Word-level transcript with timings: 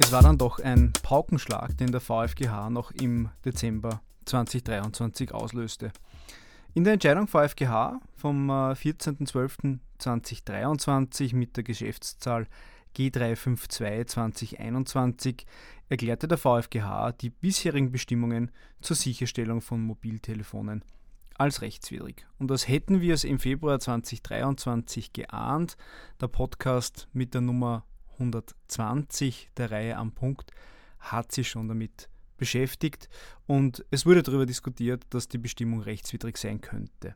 Es 0.00 0.12
war 0.12 0.22
dann 0.22 0.38
doch 0.38 0.60
ein 0.60 0.92
Paukenschlag, 1.02 1.76
den 1.76 1.90
der 1.90 2.00
VfGH 2.00 2.70
noch 2.70 2.92
im 2.92 3.30
Dezember 3.44 4.00
2023 4.26 5.34
auslöste. 5.34 5.90
In 6.72 6.84
der 6.84 6.92
Entscheidung 6.92 7.26
VfGH 7.26 7.98
vom 8.14 8.48
14.12.2023 8.48 11.34
mit 11.34 11.56
der 11.56 11.64
Geschäftszahl 11.64 12.46
G352 12.96 14.06
2021 14.06 15.44
erklärte 15.88 16.28
der 16.28 16.38
VfGH 16.38 17.10
die 17.12 17.30
bisherigen 17.30 17.90
Bestimmungen 17.90 18.52
zur 18.80 18.94
Sicherstellung 18.94 19.60
von 19.60 19.82
Mobiltelefonen 19.82 20.84
als 21.34 21.60
rechtswidrig. 21.60 22.24
Und 22.38 22.52
das 22.52 22.68
hätten 22.68 23.00
wir 23.00 23.14
es 23.14 23.24
im 23.24 23.40
Februar 23.40 23.80
2023 23.80 25.12
geahnt. 25.12 25.76
Der 26.20 26.28
Podcast 26.28 27.08
mit 27.12 27.34
der 27.34 27.40
Nummer 27.40 27.84
120 28.18 29.50
der 29.56 29.70
Reihe 29.70 29.96
am 29.96 30.12
Punkt 30.12 30.50
hat 30.98 31.32
sich 31.32 31.48
schon 31.48 31.68
damit 31.68 32.08
beschäftigt 32.36 33.08
und 33.46 33.84
es 33.90 34.06
wurde 34.06 34.22
darüber 34.22 34.46
diskutiert, 34.46 35.04
dass 35.10 35.28
die 35.28 35.38
Bestimmung 35.38 35.80
rechtswidrig 35.80 36.36
sein 36.36 36.60
könnte. 36.60 37.14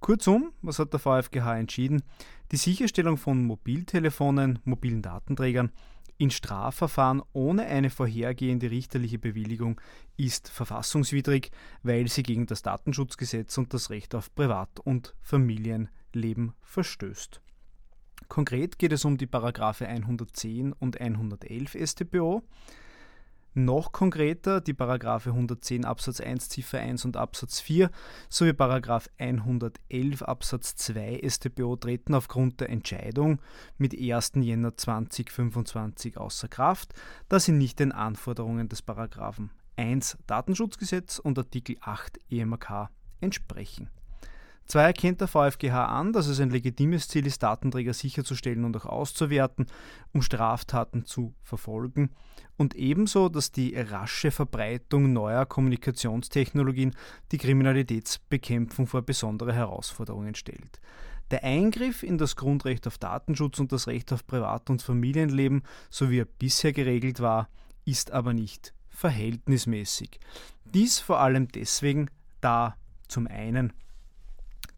Kurzum, 0.00 0.52
was 0.62 0.78
hat 0.78 0.92
der 0.92 1.00
VfGH 1.00 1.58
entschieden? 1.58 2.02
Die 2.52 2.56
Sicherstellung 2.56 3.16
von 3.16 3.44
Mobiltelefonen, 3.44 4.58
mobilen 4.64 5.02
Datenträgern 5.02 5.72
in 6.18 6.30
Strafverfahren 6.30 7.22
ohne 7.32 7.66
eine 7.66 7.90
vorhergehende 7.90 8.70
richterliche 8.70 9.18
Bewilligung 9.18 9.80
ist 10.16 10.48
verfassungswidrig, 10.48 11.50
weil 11.82 12.08
sie 12.08 12.22
gegen 12.22 12.46
das 12.46 12.62
Datenschutzgesetz 12.62 13.58
und 13.58 13.74
das 13.74 13.90
Recht 13.90 14.14
auf 14.14 14.34
Privat- 14.34 14.80
und 14.80 15.14
Familienleben 15.20 16.54
verstößt. 16.62 17.42
Konkret 18.28 18.78
geht 18.78 18.92
es 18.92 19.04
um 19.04 19.16
die 19.16 19.26
Paragraphe 19.26 19.86
110 19.86 20.72
und 20.72 21.00
111 21.00 21.76
StPO. 21.84 22.42
Noch 23.58 23.92
konkreter 23.92 24.60
die 24.60 24.74
Paragraphe 24.74 25.30
110 25.30 25.86
Absatz 25.86 26.20
1 26.20 26.50
Ziffer 26.50 26.78
1 26.78 27.06
und 27.06 27.16
Absatz 27.16 27.58
4 27.60 27.90
sowie 28.28 28.52
Paragraph 28.52 29.08
111 29.16 30.22
Absatz 30.22 30.76
2 30.76 31.22
StPO 31.26 31.76
treten 31.76 32.14
aufgrund 32.14 32.60
der 32.60 32.68
Entscheidung 32.68 33.40
mit 33.78 33.98
1. 33.98 34.32
Jänner 34.42 34.76
2025 34.76 36.18
außer 36.18 36.48
Kraft, 36.48 36.92
da 37.30 37.40
sie 37.40 37.52
nicht 37.52 37.78
den 37.78 37.92
Anforderungen 37.92 38.68
des 38.68 38.82
Paragraphen 38.82 39.50
1 39.76 40.18
Datenschutzgesetz 40.26 41.18
und 41.18 41.38
Artikel 41.38 41.76
8 41.80 42.18
EMK 42.30 42.90
entsprechen. 43.22 43.88
Zwar 44.66 44.84
erkennt 44.84 45.20
der 45.20 45.28
VfGH 45.28 45.84
an, 45.86 46.12
dass 46.12 46.26
es 46.26 46.40
ein 46.40 46.50
legitimes 46.50 47.08
Ziel 47.08 47.26
ist, 47.26 47.42
Datenträger 47.42 47.94
sicherzustellen 47.94 48.64
und 48.64 48.76
auch 48.76 48.86
auszuwerten, 48.86 49.66
um 50.12 50.22
Straftaten 50.22 51.04
zu 51.04 51.34
verfolgen, 51.42 52.10
und 52.58 52.74
ebenso, 52.74 53.28
dass 53.28 53.52
die 53.52 53.76
rasche 53.76 54.30
Verbreitung 54.30 55.12
neuer 55.12 55.44
Kommunikationstechnologien 55.44 56.94
die 57.30 57.38
Kriminalitätsbekämpfung 57.38 58.86
vor 58.86 59.02
besondere 59.02 59.52
Herausforderungen 59.52 60.34
stellt. 60.34 60.80
Der 61.30 61.44
Eingriff 61.44 62.02
in 62.02 62.18
das 62.18 62.36
Grundrecht 62.36 62.86
auf 62.86 62.98
Datenschutz 62.98 63.58
und 63.58 63.72
das 63.72 63.88
Recht 63.88 64.12
auf 64.12 64.26
Privat- 64.26 64.70
und 64.70 64.80
Familienleben, 64.80 65.64
so 65.90 66.08
wie 66.08 66.20
er 66.20 66.24
bisher 66.24 66.72
geregelt 66.72 67.20
war, 67.20 67.48
ist 67.84 68.12
aber 68.12 68.32
nicht 68.32 68.72
verhältnismäßig. 68.88 70.18
Dies 70.64 70.98
vor 70.98 71.20
allem 71.20 71.48
deswegen, 71.48 72.10
da 72.40 72.76
zum 73.08 73.26
einen 73.26 73.72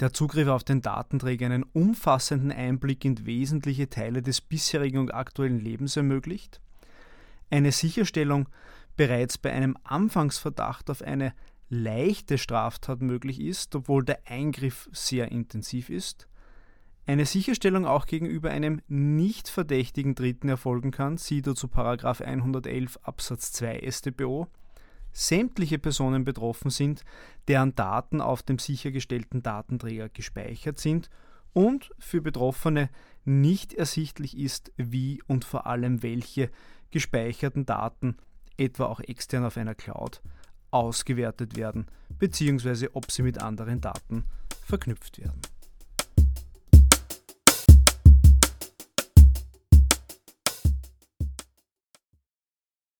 der 0.00 0.12
Zugriff 0.12 0.48
auf 0.48 0.64
den 0.64 0.82
Datenträger 0.82 1.46
einen 1.46 1.62
umfassenden 1.62 2.52
Einblick 2.52 3.04
in 3.04 3.24
wesentliche 3.26 3.88
Teile 3.88 4.22
des 4.22 4.40
bisherigen 4.40 4.98
und 4.98 5.14
aktuellen 5.14 5.58
Lebens 5.58 5.96
ermöglicht, 5.96 6.60
eine 7.50 7.72
Sicherstellung 7.72 8.48
bereits 8.96 9.38
bei 9.38 9.52
einem 9.52 9.76
Anfangsverdacht 9.84 10.90
auf 10.90 11.02
eine 11.02 11.32
leichte 11.68 12.38
Straftat 12.38 13.02
möglich 13.02 13.40
ist, 13.40 13.74
obwohl 13.74 14.04
der 14.04 14.20
Eingriff 14.26 14.88
sehr 14.92 15.32
intensiv 15.32 15.90
ist, 15.90 16.28
eine 17.06 17.24
Sicherstellung 17.24 17.86
auch 17.86 18.06
gegenüber 18.06 18.50
einem 18.50 18.82
nicht 18.88 19.48
verdächtigen 19.48 20.16
Dritten 20.16 20.48
erfolgen 20.48 20.90
kann, 20.90 21.18
siehe 21.18 21.42
dazu 21.42 21.68
111 21.72 22.98
Absatz 23.02 23.52
2 23.52 23.88
StBO, 23.88 24.48
sämtliche 25.16 25.78
Personen 25.78 26.24
betroffen 26.24 26.70
sind, 26.70 27.02
deren 27.48 27.74
Daten 27.74 28.20
auf 28.20 28.42
dem 28.42 28.58
sichergestellten 28.58 29.42
Datenträger 29.42 30.10
gespeichert 30.10 30.78
sind 30.78 31.08
und 31.54 31.90
für 31.98 32.20
Betroffene 32.20 32.90
nicht 33.24 33.72
ersichtlich 33.72 34.36
ist, 34.36 34.72
wie 34.76 35.22
und 35.26 35.46
vor 35.46 35.66
allem 35.66 36.02
welche 36.02 36.50
gespeicherten 36.90 37.64
Daten, 37.64 38.18
etwa 38.58 38.84
auch 38.86 39.00
extern 39.00 39.44
auf 39.44 39.56
einer 39.56 39.74
Cloud, 39.74 40.20
ausgewertet 40.70 41.56
werden, 41.56 41.86
bzw. 42.18 42.88
ob 42.92 43.10
sie 43.10 43.22
mit 43.22 43.40
anderen 43.40 43.80
Daten 43.80 44.24
verknüpft 44.66 45.18
werden. 45.18 45.40